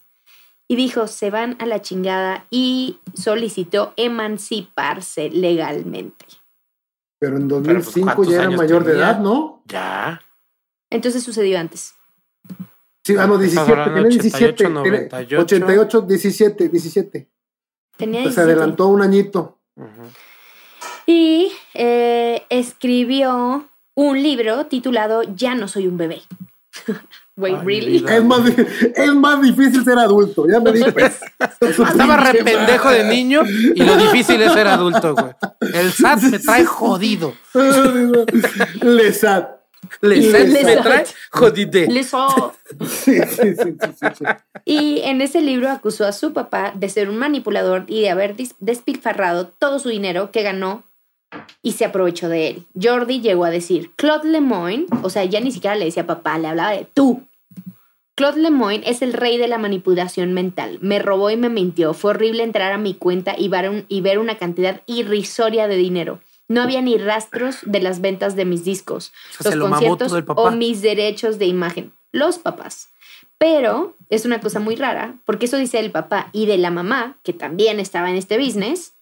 [0.68, 6.24] y dijo, se van a la chingada y solicitó emanciparse legalmente.
[7.18, 9.62] Pero en pues, 2005 ¿cuántos ya era mayor de edad, ¿no?
[9.66, 10.22] Ya.
[10.90, 11.94] Entonces sucedió antes.
[13.04, 14.44] Sí, ah, no, Estás 17, hablando tenía 17.
[14.44, 15.40] 88, tiene 98.
[15.42, 17.28] 88, 17, 17.
[17.96, 18.42] Tenía Pues se 17.
[18.42, 19.58] adelantó un añito.
[21.06, 26.22] Y eh, escribió un libro titulado Ya no soy un bebé.
[27.36, 28.04] Wait, Ay, ¿really?
[28.06, 31.16] Es más, es más difícil ser adulto, ya me di cuenta.
[31.60, 35.32] Estaba re pendejo de niño y lo difícil es ser adulto, güey.
[35.72, 37.32] El SAT me trae jodido.
[37.54, 39.61] El SAT
[40.00, 40.82] me Lesat.
[40.82, 41.86] trae jodide.
[41.88, 42.54] Leso.
[42.86, 44.24] Sí, sí, sí, sí, sí, sí.
[44.64, 48.36] Y en ese libro acusó a su papá de ser un manipulador y de haber
[48.58, 50.84] despilfarrado todo su dinero que ganó
[51.62, 52.66] y se aprovechó de él.
[52.80, 56.48] Jordi llegó a decir, Claude Lemoyne, o sea, ya ni siquiera le decía papá, le
[56.48, 57.22] hablaba de tú.
[58.14, 60.78] Claude Lemoyne es el rey de la manipulación mental.
[60.82, 61.94] Me robó y me mintió.
[61.94, 65.76] Fue horrible entrar a mi cuenta y ver, un- y ver una cantidad irrisoria de
[65.76, 66.20] dinero.
[66.52, 69.74] No había ni rastros de las ventas de mis discos, O sea, se los lo
[69.74, 71.92] conciertos o mis derechos de imagen.
[72.12, 72.90] Los papás.
[73.38, 77.18] Pero es una cosa muy rara, porque eso dice el papá y de la mamá,
[77.22, 78.94] que también estaba en este business,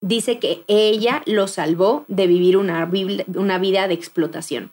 [0.00, 4.72] dice que ella lo salvó de vivir una vida de explotación.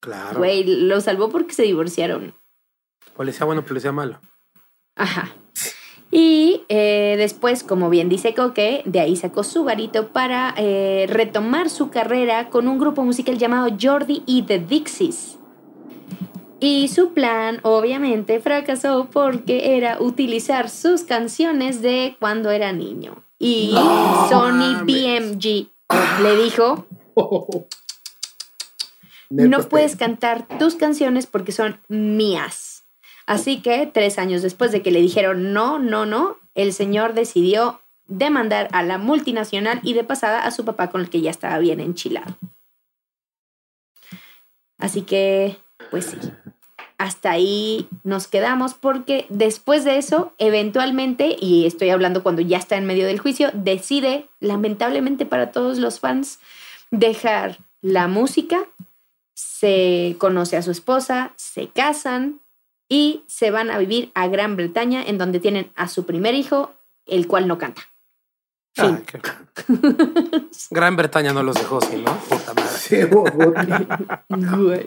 [0.00, 0.38] Claro.
[0.38, 2.34] Güey, lo salvó porque se divorciaron.
[3.16, 4.20] Policía bueno, policía malo.
[4.94, 5.34] Ajá.
[6.10, 11.70] Y eh, después, como bien dice Coque, de ahí sacó su varito para eh, retomar
[11.70, 15.38] su carrera con un grupo musical llamado Jordi y The Dixies.
[16.58, 23.24] Y su plan, obviamente, fracasó porque era utilizar sus canciones de cuando era niño.
[23.38, 25.38] Y No Sony mames.
[25.38, 25.68] BMG
[26.22, 26.86] le dijo,
[29.30, 32.69] no puedes cantar tus canciones porque son mías.
[33.30, 37.80] Así que tres años después de que le dijeron no, no, no, el señor decidió
[38.08, 41.60] demandar a la multinacional y de pasada a su papá con el que ya estaba
[41.60, 42.36] bien enchilado.
[44.78, 45.58] Así que,
[45.92, 46.16] pues sí,
[46.98, 52.78] hasta ahí nos quedamos porque después de eso, eventualmente, y estoy hablando cuando ya está
[52.78, 56.40] en medio del juicio, decide, lamentablemente para todos los fans,
[56.90, 58.66] dejar la música,
[59.34, 62.40] se conoce a su esposa, se casan
[62.90, 66.74] y se van a vivir a Gran Bretaña, en donde tienen a su primer hijo,
[67.06, 67.82] el cual no canta.
[68.76, 68.98] Ah,
[70.70, 72.14] Gran Bretaña no los dejó, ¿sí, ¿no?
[72.28, 72.76] Puta madre.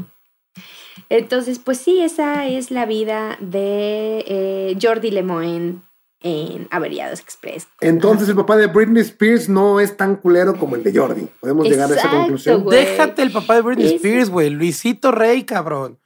[1.10, 5.82] Entonces, pues sí, esa es la vida de eh, Jordi Lemoine
[6.24, 7.68] en Averiados Express.
[7.82, 11.28] Entonces el papá de Britney Spears no es tan culero como el de Jordi.
[11.40, 12.66] Podemos llegar a esa conclusión.
[12.70, 14.50] Déjate el papá de Britney Spears, güey.
[14.50, 15.98] Luisito Rey, cabrón.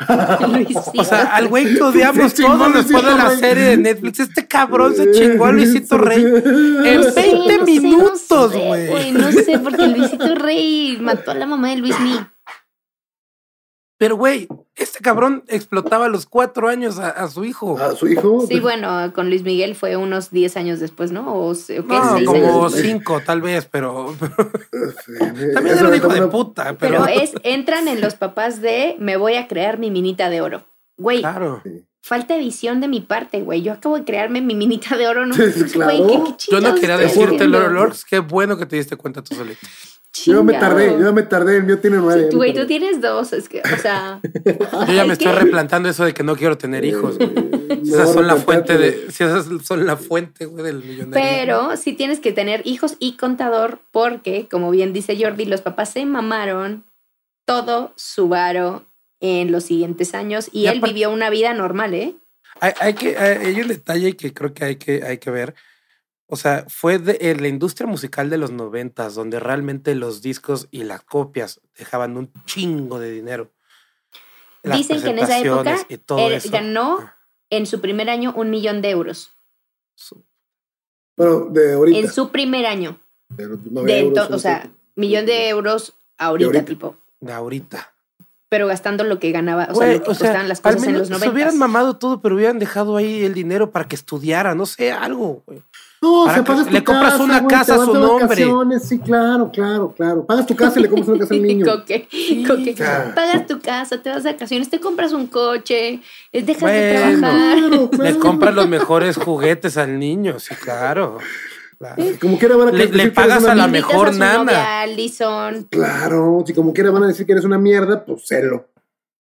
[0.95, 4.19] O sea, al güey que odiamos todos después de la serie de Netflix.
[4.19, 9.11] Este cabrón se chingó a Luisito Rey en 20 minutos, güey.
[9.11, 12.19] No, sé, porque Luisito Rey mató a la mamá de Luis Mí.
[13.97, 17.79] Pero, güey, este cabrón explotaba a los cuatro años a, su hijo.
[17.79, 18.45] ¿A su hijo?
[18.47, 21.33] Sí, bueno, con Luis Miguel fue unos diez años después, ¿no?
[21.33, 24.15] O, no, como cinco, tal vez, pero.
[25.53, 26.77] también era un hijo de puta.
[26.77, 27.03] Pero...
[27.03, 30.67] pero, es, entran en los papás de me voy a crear mi minita de oro.
[30.97, 31.21] Güey.
[31.21, 31.63] Claro.
[32.01, 33.63] Falta visión de mi parte, güey.
[33.63, 35.35] Yo acabo de crearme mi minita de oro, ¿no?
[35.73, 36.37] claro.
[36.49, 39.67] Yo no quería decirte, Lord Lords, qué bueno que te diste cuenta tú solito.
[40.25, 42.29] Yo me tardé, yo me tardé, el mío tiene nueve.
[42.31, 44.19] Güey, tú tienes dos, es que, o sea.
[44.87, 47.17] yo ya me estoy replantando eso de que no quiero tener hijos.
[47.19, 51.11] esas son la fuente de, si esas son la fuente, güey, del millonario.
[51.13, 55.89] Pero sí tienes que tener hijos y contador, porque, como bien dice Jordi, los papás
[55.89, 56.85] se mamaron
[57.45, 58.85] todo su varo
[59.19, 62.15] en los siguientes años y, él vivió una vida normal, ¿eh?
[62.59, 65.55] Hay, hay que, hay un detalle que creo que hay que, hay que ver
[66.27, 70.67] o sea, fue de, en la industria musical de los noventas donde realmente los discos
[70.71, 73.51] y las copias dejaban un chingo de dinero.
[74.63, 75.77] Dicen que en esa época
[76.51, 77.09] ganó
[77.49, 79.31] en su primer año un millón de euros.
[81.15, 81.99] Pero de ahorita.
[81.99, 82.99] En su primer año.
[83.29, 86.97] De, o sea, millón de euros ahorita, tipo.
[87.21, 87.93] De ahorita.
[88.49, 91.25] Pero gastando lo que ganaba, o sea, lo que costaban las cosas en los 90.
[91.25, 94.91] Se hubieran mamado todo, pero hubieran dejado ahí el dinero para que estudiara, no sé,
[94.91, 95.61] algo, güey.
[96.01, 98.45] No, o sea, pagas le compras una casa a su nombre.
[98.79, 100.25] Sí, claro, claro, claro.
[100.25, 101.65] Pagas tu casa y le compras una casa al niño.
[101.65, 102.07] Coque,
[102.47, 102.75] coque.
[103.15, 107.99] Pagas tu casa, te vas de vacaciones, te compras un coche, eh, dejas de trabajar.
[107.99, 111.17] Le compras los mejores juguetes al niño, sí, claro.
[112.19, 114.85] Como quiera van a le, le pagas a la mejor nana.
[115.69, 118.67] Claro, si como quiera van a decir que eres una mierda, pues celo.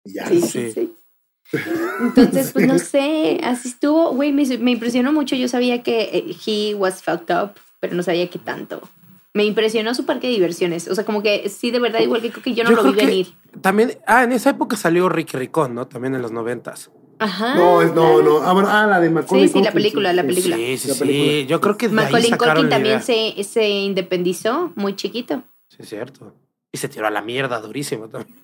[0.03, 0.27] Y ya.
[0.27, 0.41] sí.
[0.41, 0.71] sí.
[0.71, 0.93] sí.
[1.99, 5.35] Entonces, pues no sé, así estuvo, güey, me, impresionó mucho.
[5.35, 8.81] Yo sabía que eh, he was fucked up, pero no sabía qué tanto.
[9.33, 10.87] Me impresionó su parque de diversiones.
[10.87, 13.33] O sea, como que sí, de verdad, igual que que yo no lo vi venir.
[13.61, 15.87] También, ah, en esa época salió Ricky Ricón, ¿no?
[15.87, 16.91] También en los noventas.
[17.19, 17.55] Ajá.
[17.55, 18.37] No, no, no.
[18.41, 20.55] Ah, ah, la de Macaulay Sí, sí, la película, la película.
[20.55, 21.45] Sí, sí, sí.
[21.47, 25.43] Yo creo que de Macaulay Culkin también se, se independizó muy chiquito.
[25.69, 26.35] Sí, es cierto.
[26.71, 28.37] Y se tiró a la mierda durísimo también.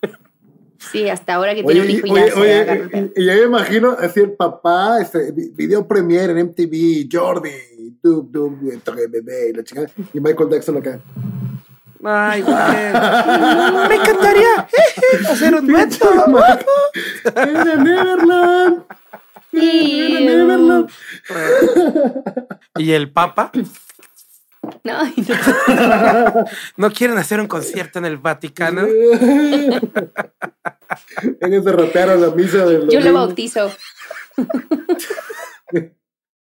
[0.90, 4.32] Sí, hasta ahora que tiene un hijo ya oye, y, ya me imagino así el
[4.32, 8.58] papá, este, video premier en MTV, Jordi, Dub, Dub,
[9.10, 11.00] bebé, y la chica, y Michael Jackson acá.
[12.02, 12.56] Ay, güey.
[13.88, 14.68] me encantaría
[15.28, 16.08] hacer un dueto.
[17.36, 18.84] Era Neverland.
[19.52, 20.90] Neverland.
[22.78, 23.52] Y el papa
[24.84, 25.02] no,
[26.76, 26.90] no.
[26.92, 28.86] quieren hacer un concierto en el Vaticano.
[31.40, 32.88] Ese a la misa del.
[32.88, 33.70] Yo le bautizo.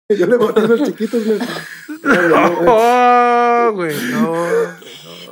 [0.08, 1.22] Yo le bautizo a los chiquitos.
[2.02, 4.46] No, güey, no,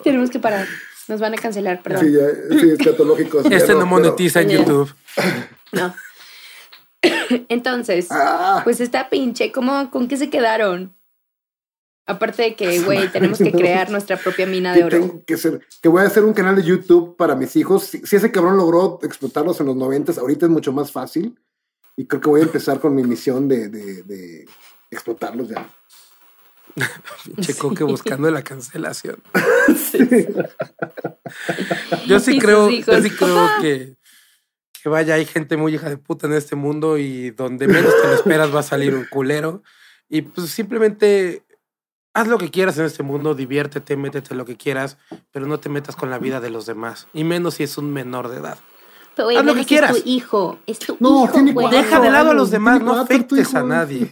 [0.02, 0.66] Tenemos que parar.
[1.08, 2.04] Nos van a cancelar, perdón.
[2.04, 2.26] Sí, ya,
[2.60, 3.40] sí, escatológico.
[3.40, 4.94] Este no monetiza en YouTube.
[5.72, 5.94] No.
[7.48, 8.60] Entonces, ah.
[8.64, 10.97] pues está pinche, ¿cómo, ¿con qué se quedaron?
[12.08, 15.22] Aparte de que, güey, tenemos que crear nuestra propia mina de oro.
[15.26, 15.36] Que,
[15.82, 17.84] que voy a hacer un canal de YouTube para mis hijos.
[17.84, 21.38] Si, ese cabrón logró explotarlos en los 90, ahorita es mucho más fácil.
[21.96, 24.46] Y creo que voy a empezar con mi misión de, de,
[24.90, 25.68] explotarlos ya.
[27.40, 29.22] Checo que buscando la cancelación.
[32.06, 33.96] yo sí creo, yo sí creo que,
[34.80, 38.08] que vaya, hay gente muy hija de puta en este mundo y donde menos te
[38.08, 39.62] lo esperas va a salir un culero.
[40.08, 41.42] Y pues simplemente
[42.14, 44.98] haz lo que quieras en este mundo, diviértete, métete lo que quieras,
[45.32, 47.92] pero no te metas con la vida de los demás, y menos si es un
[47.92, 48.58] menor de edad.
[49.16, 49.96] Güey, Haz lo que quieras.
[49.96, 50.58] Es tu hijo.
[50.66, 53.62] Es tu No, hijo, tiene cuatro Deja de lado a los demás, no afectes a
[53.64, 54.08] nadie.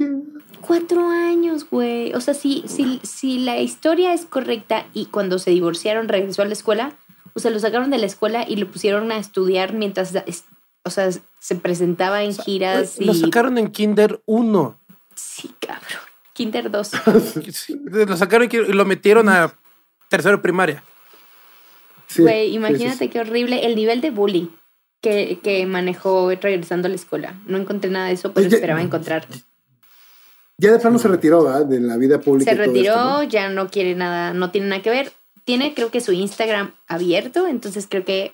[0.61, 2.13] Cuatro años, güey.
[2.15, 6.47] O sea, si, si, si la historia es correcta y cuando se divorciaron regresó a
[6.47, 6.93] la escuela,
[7.35, 10.13] o sea, lo sacaron de la escuela y lo pusieron a estudiar mientras,
[10.83, 13.05] o sea, se presentaba en giras y...
[13.05, 14.77] Lo sacaron en Kinder 1.
[15.15, 16.06] Sí, cabrón.
[16.37, 16.91] Kinder 2.
[17.53, 19.55] Sí, Lo sacaron y lo metieron a
[20.09, 20.85] tercero primaria.
[22.07, 23.09] Sí, Güey, sí, imagínate sí, sí.
[23.09, 24.49] qué horrible el nivel de bullying
[25.01, 27.35] que, que manejó regresando a la escuela.
[27.47, 29.27] No encontré nada de eso, pero esperaba encontrar.
[30.59, 31.67] Ya de plano se retiró, ¿verdad?
[31.67, 32.51] De la vida pública.
[32.51, 33.23] Se y todo retiró, esto, ¿no?
[33.25, 35.13] ya no quiere nada, no tiene nada que ver.
[35.45, 38.33] Tiene creo que su Instagram abierto, entonces creo que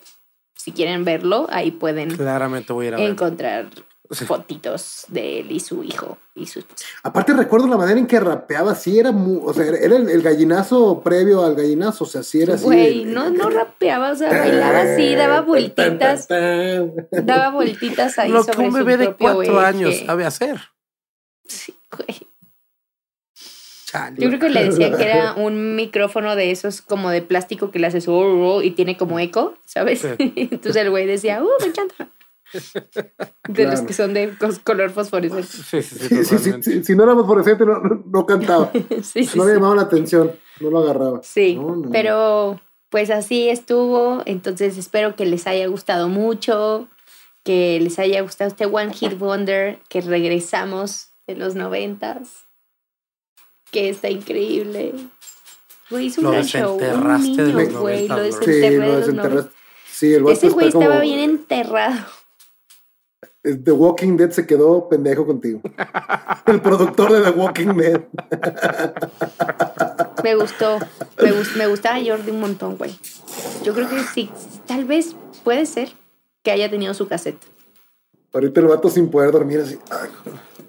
[0.55, 3.73] si quieren verlo, ahí pueden Claramente voy a ir a ver.
[4.11, 4.25] Sí.
[4.25, 6.85] fotitos de él y su hijo y su esposa.
[7.03, 10.21] Aparte recuerdo la manera en que rapeaba, sí era muy, o sea, era el, el
[10.21, 12.65] gallinazo previo al gallinazo, o sea, sí era así.
[12.65, 18.53] Güey, no, no rapeaba, o sea, bailaba así, daba vueltitas, daba vueltitas ahí Lo que
[18.53, 19.65] sobre un bebé de cuatro eje.
[19.65, 20.59] años sabe hacer.
[21.47, 22.27] Sí, güey.
[23.85, 24.17] Chale.
[24.19, 27.79] Yo creo que le decían que era un micrófono de esos como de plástico que
[27.79, 30.01] le hace su y tiene como eco, ¿sabes?
[30.01, 30.09] Sí.
[30.35, 32.09] Entonces el güey decía, ¡uh, me encanta!
[33.47, 35.43] De los que son de color fosforescente.
[35.47, 36.71] Sí, sí, sí, Sí, sí, sí, totalmente.
[36.71, 38.71] sí, si no era fosforescente no, no, no cantaba,
[39.03, 41.21] Sí, sí, no le llamaba la atención, no lo agarraba.
[41.23, 41.89] Sí, No, no.
[41.91, 44.21] pero pues así estuvo.
[44.25, 46.87] Entonces espero que les haya gustado mucho,
[47.43, 52.29] que les haya gustado este One Hit Wonder, que regresamos de los noventas,
[53.71, 54.93] que está increíble.
[55.89, 56.73] Güey, hizo un Lo gran show.
[56.73, 58.31] Un desenterraste de niño, los güey, 90, lo bro.
[58.31, 59.35] Sí, desenterré lo de los desenterraste.
[59.35, 59.53] 90.
[59.91, 62.05] Sí, el Ese güey como- estaba bien enterrado.
[63.43, 65.59] The Walking Dead se quedó pendejo contigo.
[66.45, 68.01] El productor de The Walking Dead.
[70.23, 70.79] Me gustó.
[71.21, 72.95] Me, gus- me gustaba Jordi un montón, güey.
[73.63, 74.29] Yo creo que sí.
[74.65, 75.89] Tal vez puede ser
[76.41, 77.41] que haya tenido su cassette.
[78.33, 79.77] Ahorita el vato sin poder dormir así.
[79.91, 80.09] Ay,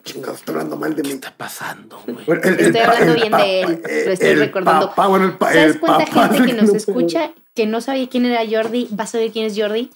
[0.03, 1.09] chingado, está hablando mal de mí.
[1.11, 2.27] ¿Qué está pasando, güey?
[2.27, 3.83] Bueno, el- Estoy el hablando el bien papá, de él.
[4.07, 4.89] Lo estoy el recordando.
[4.89, 8.09] papá, bueno, el pa- ¿Sabes el cuánta gente que no nos escucha que no sabía
[8.09, 9.91] quién era Jordi va a saber quién es Jordi?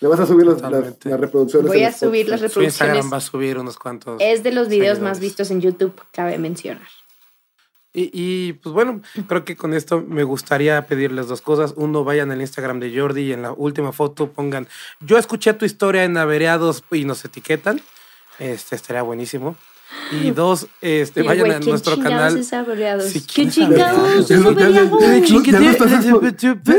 [0.00, 1.08] Le vas a subir las, las, Totalmente.
[1.10, 1.68] las reproducciones.
[1.68, 2.06] Voy a Spotify.
[2.06, 3.12] subir las Su Instagram reproducciones.
[3.12, 4.20] va a subir unos cuantos.
[4.20, 5.02] Es de los videos seguidores.
[5.02, 6.86] más vistos en YouTube, cabe mencionar.
[7.92, 11.72] Y, y, pues bueno, creo que con esto me gustaría pedirles dos cosas.
[11.76, 14.68] Uno, vayan al Instagram de Jordi y en la última foto pongan,
[15.00, 17.80] yo escuché tu historia en Averiados y nos etiquetan.
[18.38, 19.56] Este estaría buenísimo.
[20.10, 22.42] Y dos, este, Y, vayan güey, a ¿quién nuestro canal.
[22.42, 24.28] Sí, ¿Qué ¿quién es chingados?
[24.28, 24.52] Ya lo-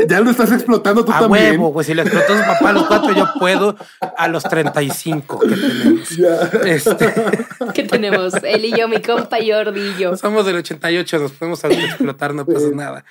[0.06, 1.50] ya- lo estás lo explotando tú A también.
[1.52, 1.86] huevo, güey.
[1.86, 3.76] Si le explotó su papá a los cuatro, yo puedo
[4.16, 6.18] a los 35 que tenemos.
[6.64, 7.14] Este,
[7.74, 8.34] ¿Qué tenemos?
[8.42, 10.16] Él y yo, mi compa Jordi y yo.
[10.16, 13.04] somos del 88, nos podemos explotar, no pasa nada.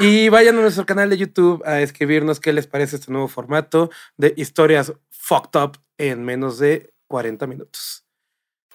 [0.00, 3.90] Y vayan a nuestro canal de YouTube a escribirnos qué les parece este nuevo formato
[4.16, 8.04] de historias fucked up en menos de 40 minutos.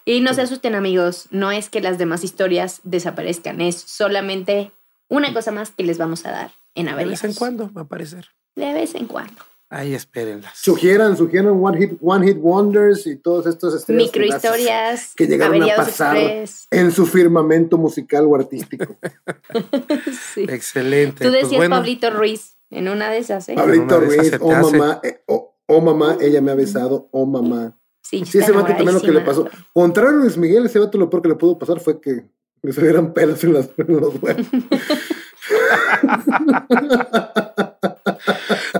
[0.05, 1.27] Y no se asusten, amigos.
[1.31, 3.61] No es que las demás historias desaparezcan.
[3.61, 4.71] Es solamente
[5.09, 7.21] una cosa más que les vamos a dar en De Averiados.
[7.21, 8.25] vez en cuando va a aparecer.
[8.55, 9.41] De vez en cuando.
[9.69, 10.55] Ahí espérenlas.
[10.55, 15.15] Sugieran, sugieran One Hit, One Hit Wonders y todos estos Microhistorias.
[15.15, 16.67] que llegaron a pasar Express.
[16.69, 18.95] en su firmamento musical o artístico.
[20.33, 20.45] Sí.
[20.49, 21.23] Excelente.
[21.25, 23.55] Tú Pues decías bueno, Pablito Ruiz en una de esas, ¿eh?
[23.55, 27.75] Pablito de Ruiz, oh mamá, eh, oh, oh, mamá, ella me ha besado, oh mamá.
[28.03, 29.49] Sí, Sí, ese vato también lo que le pasó.
[29.71, 32.25] Contrario a Luis Miguel, ese vato lo peor que le pudo pasar fue que
[32.61, 34.47] le salieran pelos en, las, en los huevos.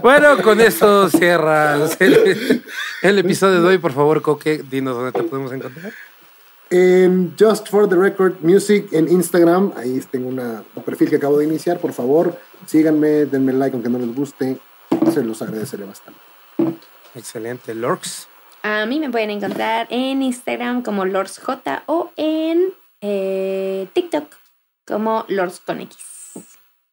[0.02, 2.64] bueno, con eso cierras el,
[3.02, 3.78] el episodio de hoy.
[3.78, 5.94] Por favor, Coque, dinos dónde te podemos encontrar.
[6.70, 11.38] En Just for the Record Music en Instagram, ahí tengo una, un perfil que acabo
[11.38, 11.80] de iniciar.
[11.80, 14.58] Por favor, síganme, denme like aunque no les guste.
[15.14, 16.20] Se los agradeceré bastante.
[17.16, 17.76] Excelente.
[17.76, 18.28] Lorx.
[18.63, 21.49] A mí me pueden encontrar en Instagram como LordsJ
[21.86, 24.34] o en eh, TikTok
[24.88, 25.97] como Lords con X.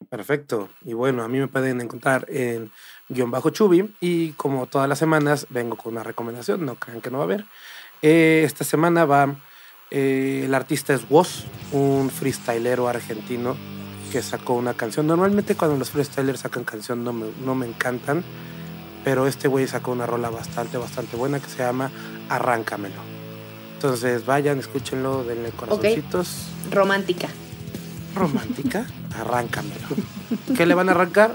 [0.08, 0.68] Perfecto.
[0.84, 2.72] Y bueno, a mí me pueden encontrar en
[3.08, 7.10] guion bajo chubi y como todas las semanas vengo con una recomendación, no crean que
[7.10, 7.44] no va a haber.
[8.02, 9.36] Eh, esta semana va,
[9.92, 13.56] eh, el artista es Woz, un freestylero argentino
[14.10, 15.06] que sacó una canción.
[15.06, 18.24] Normalmente cuando los freestylers sacan canción no me, no me encantan,
[19.04, 21.90] pero este güey sacó una rola bastante, bastante buena que se llama
[22.28, 23.00] Arráncamelo.
[23.74, 26.48] Entonces vayan, escúchenlo, denle corazoncitos.
[26.70, 27.28] Romántica.
[28.14, 28.86] Romántica,
[29.18, 29.86] arráncamelo.
[30.56, 31.34] ¿Qué le van a arrancar?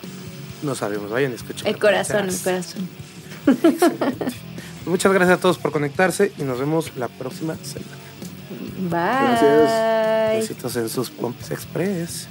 [0.62, 1.68] No sabemos, vayan y escuchen.
[1.68, 2.88] El corazón, el corazón.
[4.86, 7.98] Muchas gracias a todos por conectarse y nos vemos la próxima semana.
[8.78, 9.40] Bye.
[9.40, 10.50] Gracias.
[10.50, 12.28] Besitos en sus Pompis Express.